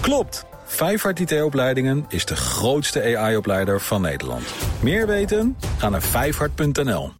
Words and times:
Klopt! 0.00 0.44
Vijfhart 0.66 1.20
IT-opleidingen 1.20 2.04
is 2.08 2.24
de 2.24 2.36
grootste 2.36 3.16
AI-opleider 3.16 3.80
van 3.80 4.02
Nederland. 4.02 4.44
Meer 4.80 5.06
weten? 5.06 5.56
Ga 5.78 5.88
naar 5.88 6.02
vijfhart.nl. 6.02 7.12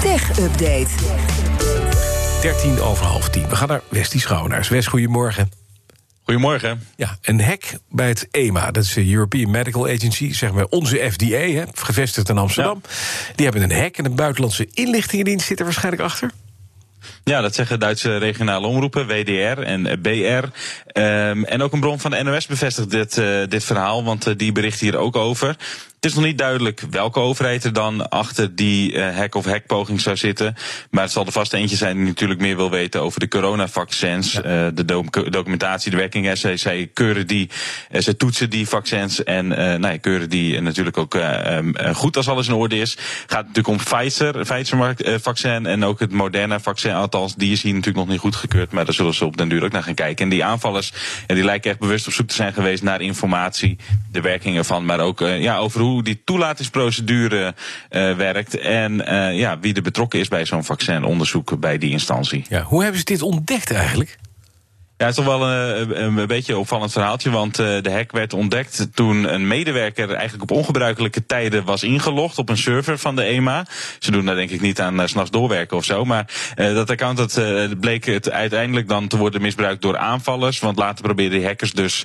Tech 0.00 0.38
Update. 0.38 0.88
13 2.40 2.80
over 2.80 3.04
half 3.04 3.28
10. 3.28 3.48
We 3.48 3.56
gaan 3.56 3.68
naar 3.68 3.80
Westie 3.88 4.20
Schouwnaars. 4.20 4.68
West, 4.68 4.88
goedemorgen. 4.88 5.50
Goedemorgen. 6.22 6.86
Ja, 6.96 7.18
een 7.22 7.40
hack 7.40 7.62
bij 7.88 8.08
het 8.08 8.28
EMA, 8.30 8.70
dat 8.70 8.84
is 8.84 8.92
de 8.92 9.12
European 9.12 9.50
Medical 9.50 9.88
Agency, 9.88 10.32
zeg 10.32 10.52
maar 10.52 10.64
onze 10.64 11.10
FDA, 11.10 11.36
hè, 11.36 11.64
gevestigd 11.74 12.28
in 12.28 12.38
Amsterdam. 12.38 12.80
Die 13.34 13.44
hebben 13.44 13.62
een 13.62 13.80
hack 13.80 13.96
en 13.96 14.04
een 14.04 14.14
buitenlandse 14.14 14.68
inlichtingendienst 14.72 15.46
zit 15.46 15.58
er 15.58 15.64
waarschijnlijk 15.64 16.02
achter. 16.02 16.30
Ja, 17.24 17.40
dat 17.40 17.54
zeggen 17.54 17.80
Duitse 17.80 18.16
regionale 18.16 18.66
omroepen, 18.66 19.06
WDR 19.06 19.62
en 19.62 20.00
BR. 20.00 20.08
Um, 21.00 21.44
en 21.44 21.62
ook 21.62 21.72
een 21.72 21.80
bron 21.80 22.00
van 22.00 22.10
de 22.10 22.22
NOS 22.22 22.46
bevestigt 22.46 22.90
dit, 22.90 23.16
uh, 23.16 23.46
dit 23.48 23.64
verhaal, 23.64 24.04
want 24.04 24.26
uh, 24.26 24.34
die 24.36 24.52
bericht 24.52 24.80
hier 24.80 24.96
ook 24.96 25.16
over. 25.16 25.56
Het 25.96 26.14
is 26.14 26.20
nog 26.20 26.24
niet 26.24 26.38
duidelijk 26.38 26.82
welke 26.90 27.20
overheid 27.20 27.64
er 27.64 27.72
dan 27.72 28.08
achter 28.08 28.56
die 28.56 29.00
hack 29.02 29.34
of 29.34 29.44
hackpoging 29.44 30.00
zou 30.00 30.16
zitten. 30.16 30.54
Maar 30.90 31.02
het 31.02 31.12
zal 31.12 31.26
er 31.26 31.32
vast 31.32 31.52
eentje 31.52 31.76
zijn 31.76 31.96
die 31.96 32.06
natuurlijk 32.06 32.40
meer 32.40 32.56
wil 32.56 32.70
weten 32.70 33.02
over 33.02 33.20
de 33.20 33.28
coronavaccins. 33.28 34.32
Ja. 34.32 34.38
Uh, 34.38 34.68
de 34.74 34.84
doc 34.84 35.10
documentatie, 35.30 35.90
de 35.90 35.96
werking. 35.96 36.38
Zij, 36.38 36.56
zij 36.56 36.90
keuren 36.92 37.26
die, 37.26 37.50
uh, 37.90 38.00
zij 38.00 38.14
toetsen 38.14 38.50
die 38.50 38.68
vaccins 38.68 39.24
en 39.24 39.46
nou 39.46 39.88
ja, 39.88 39.96
keuren 39.98 40.28
die 40.28 40.60
natuurlijk 40.60 40.98
ook 40.98 41.14
um, 41.14 41.74
goed 41.94 42.16
als 42.16 42.28
alles 42.28 42.48
in 42.48 42.54
orde 42.54 42.78
is. 42.78 42.96
Gaat 43.26 43.46
natuurlijk 43.46 43.68
om 43.68 43.76
Pfizer, 43.76 44.40
Pfizer 44.44 45.20
vaccin 45.20 45.66
en 45.66 45.84
ook 45.84 46.00
het 46.00 46.12
Moderna 46.12 46.60
vaccin. 46.60 46.92
Althans, 46.92 47.34
die 47.34 47.52
is 47.52 47.62
hier 47.62 47.72
natuurlijk 47.72 48.04
nog 48.04 48.08
niet 48.08 48.20
goedgekeurd. 48.20 48.72
Maar 48.72 48.84
daar 48.84 48.94
zullen 48.94 49.14
ze 49.14 49.24
op 49.24 49.36
den 49.36 49.48
duur 49.48 49.64
ook 49.64 49.72
naar 49.72 49.82
gaan 49.82 49.94
kijken. 49.94 50.24
En 50.24 50.30
die 50.30 50.44
aanvallers, 50.44 50.92
ja, 51.26 51.34
die 51.34 51.44
lijken 51.44 51.70
echt 51.70 51.80
bewust 51.80 52.06
op 52.06 52.12
zoek 52.12 52.28
te 52.28 52.34
zijn 52.34 52.52
geweest 52.52 52.82
naar 52.82 53.00
informatie, 53.00 53.76
de 54.12 54.20
werking 54.20 54.56
ervan. 54.56 54.84
Maar 54.84 55.00
ook 55.00 55.20
ja, 55.20 55.58
over 55.58 55.80
hoe 55.80 55.85
die 56.02 56.20
toelatingsprocedure 56.24 57.54
uh, 57.90 58.16
werkt 58.16 58.58
en 58.58 58.92
uh, 58.92 59.38
ja, 59.38 59.58
wie 59.58 59.74
er 59.74 59.82
betrokken 59.82 60.20
is 60.20 60.28
bij 60.28 60.44
zo'n 60.44 60.64
vaccinonderzoek 60.64 61.60
bij 61.60 61.78
die 61.78 61.90
instantie. 61.90 62.44
Ja, 62.48 62.62
hoe 62.62 62.82
hebben 62.82 62.98
ze 62.98 63.04
dit 63.04 63.22
ontdekt 63.22 63.70
eigenlijk? 63.70 64.18
Ja, 64.98 65.06
het 65.06 65.18
is 65.18 65.24
toch 65.24 65.38
wel 65.38 65.48
een, 65.48 66.18
een 66.18 66.26
beetje 66.26 66.52
een 66.52 66.58
opvallend 66.58 66.92
verhaaltje, 66.92 67.30
want 67.30 67.58
uh, 67.58 67.66
de 67.82 67.90
hack 67.90 68.12
werd 68.12 68.32
ontdekt 68.32 68.88
toen 68.94 69.34
een 69.34 69.46
medewerker 69.46 70.10
eigenlijk 70.10 70.50
op 70.50 70.56
ongebruikelijke 70.56 71.26
tijden 71.26 71.64
was 71.64 71.82
ingelogd 71.82 72.38
op 72.38 72.48
een 72.48 72.56
server 72.56 72.98
van 72.98 73.16
de 73.16 73.22
EMA. 73.22 73.66
Ze 73.98 74.10
doen 74.10 74.24
daar 74.24 74.34
denk 74.34 74.50
ik 74.50 74.60
niet 74.60 74.80
aan 74.80 75.00
uh, 75.00 75.06
s'nachts 75.06 75.30
doorwerken 75.30 75.76
of 75.76 75.84
zo, 75.84 76.04
maar 76.04 76.26
dat 76.54 76.90
account 76.90 77.16
dat, 77.16 77.40
bleek 77.80 78.04
het 78.04 78.30
uiteindelijk 78.30 78.88
dan 78.88 79.08
te 79.08 79.16
worden 79.16 79.42
misbruikt 79.42 79.82
door 79.82 79.96
aanvallers, 79.96 80.58
want 80.58 80.78
later 80.78 81.04
probeerden 81.04 81.38
die 81.38 81.46
hackers 81.46 81.72
dus 81.72 82.04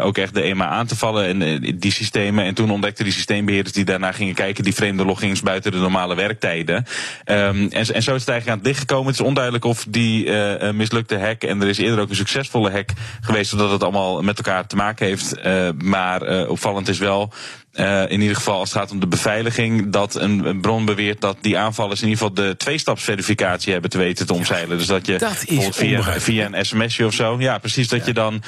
ook 0.00 0.18
echt 0.18 0.34
de 0.34 0.42
EMA 0.42 0.66
aan 0.66 0.86
te 0.86 0.96
vallen 0.96 1.42
en 1.42 1.60
die 1.78 1.92
systemen. 1.92 2.44
En 2.44 2.54
toen 2.54 2.70
ontdekten 2.70 3.04
die 3.04 3.12
systeembeheerders 3.12 3.74
die 3.74 3.84
daarna 3.84 4.12
gingen 4.12 4.34
kijken 4.34 4.64
die 4.64 4.74
vreemde 4.74 5.04
logins 5.04 5.40
buiten 5.40 5.72
de 5.72 5.78
normale 5.78 6.14
werktijden. 6.14 6.76
Um, 6.76 7.68
en, 7.70 7.70
en 7.70 7.84
zo 7.84 8.14
is 8.14 8.20
het 8.20 8.28
eigenlijk 8.28 8.48
aan 8.48 8.58
het 8.58 8.66
licht 8.66 8.78
gekomen. 8.78 9.06
Het 9.06 9.20
is 9.20 9.26
onduidelijk 9.26 9.64
of 9.64 9.84
die 9.88 10.30
mislukte 10.72 11.18
hack, 11.18 11.42
en 11.42 11.62
er 11.62 11.68
is 11.68 11.78
eerder 11.78 12.00
ook 12.00 12.08
een 12.08 12.16
succesvolle 12.28 12.70
hack 12.70 12.90
geweest, 13.20 13.50
zodat 13.50 13.70
het 13.70 13.82
allemaal 13.82 14.22
met 14.22 14.36
elkaar 14.36 14.66
te 14.66 14.76
maken 14.76 15.06
heeft. 15.06 15.34
Uh, 15.44 15.68
maar 15.78 16.22
uh, 16.22 16.50
opvallend 16.50 16.88
is 16.88 16.98
wel, 16.98 17.32
uh, 17.74 18.10
in 18.10 18.20
ieder 18.20 18.36
geval 18.36 18.58
als 18.58 18.72
het 18.72 18.78
gaat 18.78 18.90
om 18.90 19.00
de 19.00 19.06
beveiliging, 19.06 19.92
dat 19.92 20.14
een, 20.14 20.46
een, 20.46 20.60
bron 20.60 20.84
beweert 20.84 21.20
dat 21.20 21.36
die 21.40 21.58
aanvallers 21.58 22.02
in 22.02 22.08
ieder 22.08 22.26
geval 22.26 22.44
de 22.44 22.56
tweestapsverificatie 22.56 23.72
hebben 23.72 23.90
te 23.90 23.98
weten 23.98 24.26
te 24.26 24.34
omzeilen. 24.34 24.70
Ja, 24.70 24.76
dus 24.76 24.86
dat 24.86 25.06
je 25.06 25.18
dat 25.18 25.44
bijvoorbeeld 25.46 25.76
via, 25.76 26.20
via 26.20 26.48
een 26.52 26.66
sms'je 26.66 27.06
of 27.06 27.14
zo, 27.14 27.36
ja 27.38 27.58
precies, 27.58 27.88
dat 27.88 28.00
ja. 28.00 28.06
je 28.06 28.12
dan 28.12 28.42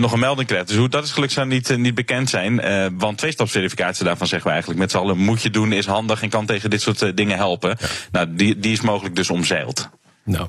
nog 0.00 0.12
een 0.12 0.18
melding 0.18 0.48
krijgt. 0.48 0.68
Dus 0.68 0.76
hoe 0.76 0.88
dat 0.88 1.04
is 1.04 1.10
gelukkig 1.10 1.36
zou 1.36 1.48
niet, 1.48 1.76
niet 1.76 1.94
bekend 1.94 2.30
zijn. 2.30 2.62
want 2.98 3.18
tweestapsverificatie, 3.18 4.04
daarvan 4.04 4.26
zeggen 4.26 4.46
we 4.46 4.52
eigenlijk 4.52 4.82
met 4.82 4.90
z'n 4.90 4.96
allen, 4.96 5.18
moet 5.18 5.42
je 5.42 5.50
doen, 5.50 5.72
is 5.72 5.86
handig 5.86 6.22
en 6.22 6.28
kan 6.28 6.46
tegen 6.46 6.70
dit 6.70 6.82
soort 6.82 7.16
dingen 7.16 7.36
helpen. 7.36 7.76
Ja. 7.80 7.86
Nou, 8.12 8.26
die, 8.30 8.58
die 8.58 8.72
is 8.72 8.80
mogelijk 8.80 9.16
dus 9.16 9.30
omzeild. 9.30 9.90
Nou, 10.24 10.48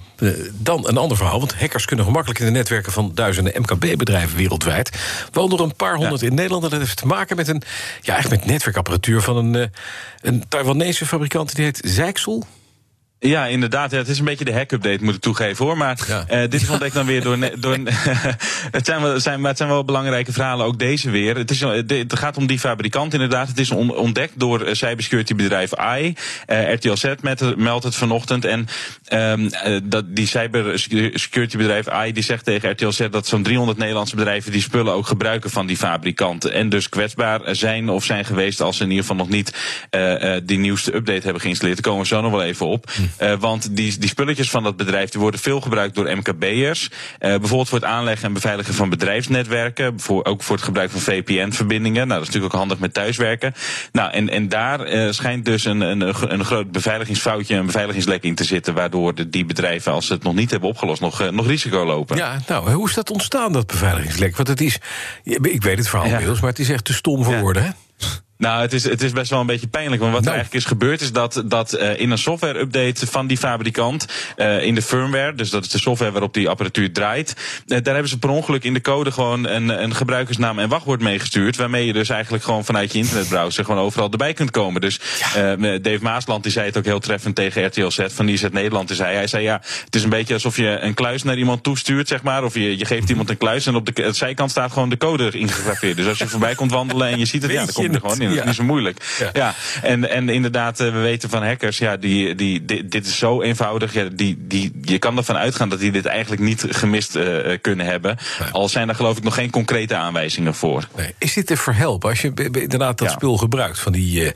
dan 0.53 0.87
een 0.87 0.97
ander 0.97 1.17
verhaal. 1.17 1.39
Want 1.39 1.55
hackers 1.55 1.85
kunnen 1.85 2.05
gemakkelijk 2.05 2.39
in 2.39 2.45
de 2.45 2.51
netwerken 2.51 2.91
van 2.91 3.11
duizenden 3.13 3.61
MKB-bedrijven 3.61 4.37
wereldwijd. 4.37 4.89
Waaronder 5.31 5.59
een 5.59 5.75
paar 5.75 5.95
honderd 5.95 6.21
ja. 6.21 6.27
in 6.27 6.33
Nederland. 6.33 6.63
En 6.63 6.69
dat 6.69 6.79
heeft 6.79 6.97
te 6.97 7.05
maken 7.05 7.35
met 7.35 7.47
een, 7.47 7.61
ja, 8.01 8.17
echt 8.17 8.29
met 8.29 8.45
netwerkapparatuur 8.45 9.21
van 9.21 9.37
een, 9.37 9.71
een 10.21 10.43
Taiwanese 10.47 11.05
fabrikant 11.05 11.55
die 11.55 11.65
heet 11.65 11.81
Zijksel. 11.85 12.45
Ja, 13.23 13.45
inderdaad. 13.45 13.91
Ja, 13.91 13.97
het 13.97 14.07
is 14.07 14.19
een 14.19 14.25
beetje 14.25 14.45
de 14.45 14.53
hack-update, 14.53 15.03
moet 15.03 15.15
ik 15.15 15.21
toegeven 15.21 15.65
hoor. 15.65 15.77
Maar 15.77 15.97
ja. 16.07 16.25
uh, 16.31 16.41
dit 16.49 16.61
is 16.61 16.69
ontdekt 16.69 16.93
dan 16.93 17.05
weer 17.05 17.21
door. 17.21 17.37
door 17.59 17.77
het, 18.71 18.85
zijn 18.85 19.01
wel, 19.01 19.19
zijn, 19.19 19.39
maar 19.39 19.49
het 19.49 19.57
zijn 19.57 19.69
wel 19.69 19.85
belangrijke 19.85 20.31
verhalen, 20.31 20.65
ook 20.65 20.79
deze 20.79 21.09
weer. 21.09 21.35
Het, 21.35 21.51
is, 21.51 21.59
het 21.87 22.19
gaat 22.19 22.37
om 22.37 22.47
die 22.47 22.59
fabrikant 22.59 23.13
inderdaad. 23.13 23.47
Het 23.47 23.59
is 23.59 23.71
on, 23.71 23.95
ontdekt 23.95 24.39
door 24.39 24.67
uh, 24.67 24.73
cybersecurity 24.73 25.35
bedrijf 25.35 25.73
AI. 25.73 26.15
Uh, 26.47 26.73
RTL 26.73 26.95
Z 26.95 27.13
met, 27.21 27.57
meldt 27.57 27.83
het 27.83 27.95
vanochtend. 27.95 28.45
En 28.45 28.67
um, 29.13 29.49
dat, 29.83 30.15
die 30.15 30.27
cybersecurity 30.27 31.57
bedrijf 31.57 31.87
AI 31.87 32.13
die 32.13 32.23
zegt 32.23 32.45
tegen 32.45 32.71
RTL 32.71 32.89
Z 32.89 33.07
dat 33.11 33.27
zo'n 33.27 33.43
300 33.43 33.77
Nederlandse 33.77 34.15
bedrijven 34.15 34.51
die 34.51 34.61
spullen 34.61 34.93
ook 34.93 35.07
gebruiken 35.07 35.49
van 35.49 35.65
die 35.65 35.77
fabrikant. 35.77 36.45
En 36.45 36.69
dus 36.69 36.89
kwetsbaar 36.89 37.41
zijn 37.55 37.89
of 37.89 38.03
zijn 38.03 38.25
geweest 38.25 38.61
als 38.61 38.77
ze 38.77 38.83
in 38.83 38.89
ieder 38.89 39.05
geval 39.05 39.25
nog 39.25 39.29
niet 39.29 39.53
die 40.43 40.57
nieuwste 40.57 40.95
update 40.95 41.21
hebben 41.23 41.41
geïnstalleerd. 41.41 41.83
Daar 41.83 41.91
komen 41.91 42.09
we 42.09 42.15
zo 42.15 42.21
nog 42.21 42.31
wel 42.31 42.43
even 42.43 42.65
op. 42.65 42.91
Uh, 43.21 43.33
want 43.39 43.75
die, 43.75 43.97
die 43.97 44.09
spulletjes 44.09 44.49
van 44.49 44.63
dat 44.63 44.77
bedrijf 44.77 45.09
die 45.09 45.21
worden 45.21 45.39
veel 45.39 45.61
gebruikt 45.61 45.95
door 45.95 46.17
MKB'ers. 46.17 46.89
Uh, 46.91 46.97
bijvoorbeeld 47.19 47.69
voor 47.69 47.79
het 47.79 47.87
aanleggen 47.87 48.27
en 48.27 48.33
beveiligen 48.33 48.73
van 48.73 48.89
bedrijfsnetwerken. 48.89 49.99
Voor, 49.99 50.25
ook 50.25 50.43
voor 50.43 50.55
het 50.55 50.65
gebruik 50.65 50.91
van 50.91 50.99
VPN-verbindingen. 50.99 52.07
Nou, 52.07 52.19
dat 52.19 52.21
is 52.21 52.25
natuurlijk 52.25 52.53
ook 52.53 52.59
handig 52.59 52.79
met 52.79 52.93
thuiswerken. 52.93 53.53
Nou, 53.91 54.11
en, 54.11 54.29
en 54.29 54.49
daar 54.49 54.93
uh, 54.93 55.11
schijnt 55.11 55.45
dus 55.45 55.65
een, 55.65 55.81
een, 55.81 56.31
een 56.33 56.45
groot 56.45 56.71
beveiligingsfoutje, 56.71 57.55
een 57.55 57.65
beveiligingslek 57.65 58.23
in 58.23 58.35
te 58.35 58.43
zitten. 58.43 58.73
Waardoor 58.73 59.15
de, 59.15 59.29
die 59.29 59.45
bedrijven, 59.45 59.91
als 59.91 60.07
ze 60.07 60.13
het 60.13 60.23
nog 60.23 60.33
niet 60.33 60.51
hebben 60.51 60.69
opgelost, 60.69 61.01
nog, 61.01 61.31
nog 61.31 61.47
risico 61.47 61.85
lopen. 61.85 62.17
Ja, 62.17 62.39
nou, 62.47 62.71
hoe 62.71 62.87
is 62.87 62.93
dat 62.93 63.11
ontstaan, 63.11 63.53
dat 63.53 63.67
beveiligingslek? 63.67 64.35
Want 64.35 64.47
het 64.47 64.61
is, 64.61 64.79
ik 65.23 65.63
weet 65.63 65.77
het 65.77 65.89
verhaal 65.89 66.07
ja. 66.07 66.11
inmiddels, 66.11 66.39
maar 66.39 66.49
het 66.49 66.59
is 66.59 66.69
echt 66.69 66.85
te 66.85 66.93
stom 66.93 67.23
voor 67.23 67.33
ja. 67.33 67.39
woorden, 67.39 67.63
hè? 67.63 67.69
Nou, 68.43 68.61
het 68.61 68.73
is, 68.73 68.83
het 68.83 69.01
is 69.01 69.11
best 69.11 69.29
wel 69.29 69.39
een 69.39 69.45
beetje 69.45 69.67
pijnlijk. 69.67 70.01
Want 70.01 70.13
wat 70.13 70.21
nou. 70.21 70.33
er 70.33 70.41
eigenlijk 70.41 70.65
is 70.65 70.71
gebeurd, 70.71 71.01
is 71.01 71.11
dat, 71.11 71.43
dat 71.45 71.73
uh, 71.79 71.99
in 71.99 72.11
een 72.11 72.17
software-update 72.17 73.07
van 73.07 73.27
die 73.27 73.37
fabrikant, 73.37 74.07
uh, 74.37 74.63
in 74.63 74.75
de 74.75 74.81
firmware, 74.81 75.33
dus 75.33 75.49
dat 75.49 75.63
is 75.63 75.69
de 75.69 75.79
software 75.79 76.11
waarop 76.11 76.33
die 76.33 76.49
apparatuur 76.49 76.91
draait, 76.91 77.33
uh, 77.33 77.77
daar 77.83 77.93
hebben 77.93 78.09
ze 78.09 78.19
per 78.19 78.29
ongeluk 78.29 78.63
in 78.63 78.73
de 78.73 78.81
code 78.81 79.11
gewoon 79.11 79.47
een, 79.47 79.83
een 79.83 79.95
gebruikersnaam 79.95 80.59
en 80.59 80.69
wachtwoord 80.69 81.01
meegestuurd. 81.01 81.55
Waarmee 81.55 81.85
je 81.85 81.93
dus 81.93 82.09
eigenlijk 82.09 82.43
gewoon 82.43 82.65
vanuit 82.65 82.91
je 82.91 82.97
internetbrowser 82.97 83.65
gewoon 83.65 83.81
overal 83.81 84.11
erbij 84.11 84.33
kunt 84.33 84.51
komen. 84.51 84.81
Dus. 84.81 84.99
Dave 85.81 85.99
Maasland 86.01 86.43
die 86.43 86.51
zei 86.51 86.65
het 86.65 86.77
ook 86.77 86.85
heel 86.85 86.99
treffend 86.99 87.35
tegen 87.35 87.65
RTL 87.65 87.89
Z 87.89 87.99
van 88.07 88.27
IZ 88.27 88.45
Nederland. 88.51 88.87
Die 88.87 88.97
zei, 88.97 89.15
hij 89.15 89.27
zei 89.27 89.43
ja, 89.43 89.61
het 89.85 89.95
is 89.95 90.03
een 90.03 90.09
beetje 90.09 90.33
alsof 90.33 90.57
je 90.57 90.79
een 90.79 90.93
kluis 90.93 91.23
naar 91.23 91.37
iemand 91.37 91.63
toestuurt, 91.63 92.07
zeg 92.07 92.23
maar. 92.23 92.43
Of 92.43 92.53
je, 92.53 92.77
je 92.77 92.85
geeft 92.85 93.09
iemand 93.09 93.29
een 93.29 93.37
kluis 93.37 93.65
en 93.65 93.75
op 93.75 93.85
de, 93.85 93.91
de 93.91 94.13
zijkant 94.13 94.51
staat 94.51 94.71
gewoon 94.71 94.89
de 94.89 94.97
code 94.97 95.29
ingegraveerd. 95.31 95.95
Dus 95.95 96.07
als 96.07 96.17
je 96.17 96.27
voorbij 96.27 96.55
komt 96.55 96.71
wandelen 96.71 97.07
en 97.07 97.19
je 97.19 97.25
ziet 97.25 97.41
het, 97.41 97.51
ja, 97.51 97.65
dan 97.65 97.73
komt 97.73 97.95
er 97.95 98.01
gewoon 98.01 98.21
in. 98.21 98.32
Dat 98.35 98.43
is 98.43 98.49
niet 98.49 98.59
zo 98.59 98.63
moeilijk. 98.63 99.15
Ja, 99.19 99.29
ja. 99.33 99.53
En, 99.81 100.09
en 100.09 100.29
inderdaad, 100.29 100.77
we 100.77 100.91
weten 100.91 101.29
van 101.29 101.43
hackers, 101.43 101.77
ja, 101.77 101.97
die, 101.97 102.35
die, 102.35 102.65
dit 102.85 103.05
is 103.05 103.17
zo 103.17 103.41
eenvoudig. 103.41 103.93
Ja, 103.93 104.03
die, 104.03 104.37
die, 104.39 104.71
je 104.81 104.99
kan 104.99 105.17
ervan 105.17 105.37
uitgaan 105.37 105.69
dat 105.69 105.79
die 105.79 105.91
dit 105.91 106.05
eigenlijk 106.05 106.41
niet 106.41 106.65
gemist 106.69 107.15
uh, 107.15 107.57
kunnen 107.61 107.85
hebben. 107.85 108.17
Nee. 108.39 108.49
Al 108.49 108.69
zijn 108.69 108.89
er 108.89 108.95
geloof 108.95 109.17
ik 109.17 109.23
nog 109.23 109.33
geen 109.33 109.49
concrete 109.49 109.95
aanwijzingen 109.95 110.55
voor. 110.55 110.87
Nee. 110.95 111.13
Is 111.17 111.33
dit 111.33 111.47
te 111.47 111.57
verhelpen 111.57 112.09
als 112.09 112.21
je 112.21 112.31
inderdaad 112.51 112.97
dat 112.97 113.07
ja. 113.07 113.13
spul 113.13 113.37
gebruikt 113.37 113.79
van 113.79 113.91
die, 113.91 114.23
uh, 114.23 114.29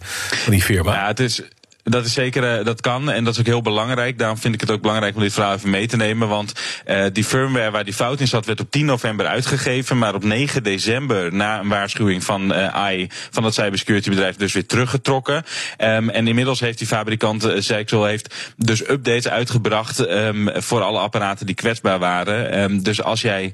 van 0.43 0.51
die 0.51 0.61
firma? 0.61 0.93
Ja, 0.93 1.07
het 1.07 1.19
is. 1.19 1.41
Dat 1.89 2.05
is 2.05 2.13
zeker, 2.13 2.59
uh, 2.59 2.65
dat 2.65 2.81
kan. 2.81 3.11
En 3.11 3.23
dat 3.23 3.33
is 3.33 3.39
ook 3.39 3.45
heel 3.45 3.61
belangrijk. 3.61 4.17
Daarom 4.17 4.37
vind 4.37 4.53
ik 4.53 4.61
het 4.61 4.71
ook 4.71 4.81
belangrijk 4.81 5.15
om 5.15 5.21
dit 5.21 5.33
verhaal 5.33 5.53
even 5.53 5.69
mee 5.69 5.87
te 5.87 5.95
nemen. 5.95 6.27
Want 6.27 6.53
uh, 6.87 7.05
die 7.13 7.23
firmware 7.23 7.71
waar 7.71 7.83
die 7.83 7.93
fout 7.93 8.19
in 8.19 8.27
zat, 8.27 8.45
werd 8.45 8.59
op 8.59 8.71
10 8.71 8.85
november 8.85 9.25
uitgegeven. 9.25 9.97
Maar 9.97 10.15
op 10.15 10.23
9 10.23 10.63
december, 10.63 11.33
na 11.33 11.59
een 11.59 11.67
waarschuwing 11.67 12.23
van 12.23 12.51
uh, 12.51 12.67
AI, 12.67 13.07
van 13.31 13.43
dat 13.43 13.53
cybersecurity 13.53 14.09
bedrijf, 14.09 14.35
dus 14.35 14.53
weer 14.53 14.65
teruggetrokken. 14.65 15.35
Um, 15.77 16.09
en 16.09 16.27
inmiddels 16.27 16.59
heeft 16.59 16.77
die 16.77 16.87
fabrikant, 16.87 17.47
Zijksel, 17.57 18.05
heeft 18.05 18.53
dus 18.57 18.89
updates 18.89 19.27
uitgebracht 19.27 20.09
um, 20.09 20.49
voor 20.53 20.81
alle 20.81 20.99
apparaten 20.99 21.45
die 21.45 21.55
kwetsbaar 21.55 21.99
waren. 21.99 22.59
Um, 22.59 22.83
dus 22.83 23.03
als 23.03 23.21
jij 23.21 23.53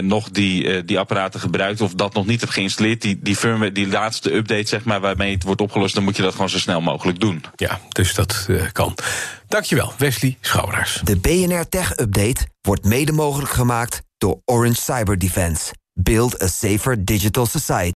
nog 0.00 0.30
die, 0.30 0.84
die 0.84 0.98
apparaten 0.98 1.40
gebruikt 1.40 1.80
of 1.80 1.94
dat 1.94 2.14
nog 2.14 2.26
niet 2.26 2.40
hebt 2.40 2.52
geïnstalleerd, 2.52 3.02
die, 3.02 3.18
die 3.22 3.36
firmware, 3.36 3.72
die 3.72 3.88
laatste 3.88 4.34
update, 4.34 4.68
zeg 4.68 4.84
maar, 4.84 5.00
waarmee 5.00 5.34
het 5.34 5.42
wordt 5.42 5.60
opgelost, 5.60 5.94
dan 5.94 6.04
moet 6.04 6.16
je 6.16 6.22
dat 6.22 6.32
gewoon 6.32 6.50
zo 6.50 6.58
snel 6.58 6.80
mogelijk 6.80 7.20
doen. 7.20 7.44
Ja. 7.56 7.69
Ja, 7.70 7.78
dus 7.88 8.14
dat 8.14 8.46
uh, 8.48 8.62
kan. 8.72 8.94
Dankjewel, 9.48 9.92
Wesley 9.98 10.36
Schouweraars. 10.40 11.00
De 11.04 11.16
BNR 11.16 11.68
Tech 11.68 11.98
Update 11.98 12.46
wordt 12.60 12.84
mede 12.84 13.12
mogelijk 13.12 13.52
gemaakt 13.52 14.02
door 14.18 14.40
Orange 14.44 14.80
Cyber 14.80 15.18
Defense. 15.18 15.74
Build 15.92 16.42
a 16.42 16.46
safer 16.46 17.04
digital 17.04 17.46
society. 17.46 17.92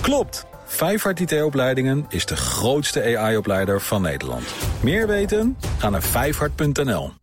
Klopt. 0.00 0.44
Vijfhart 0.66 1.20
IT-opleidingen 1.20 2.06
is 2.08 2.26
de 2.26 2.36
grootste 2.36 3.18
AI-opleider 3.18 3.80
van 3.80 4.02
Nederland. 4.02 4.44
Meer 4.80 5.06
weten? 5.06 5.56
Ga 5.78 5.90
naar 5.90 6.02
vijfhart.nl. 6.02 7.19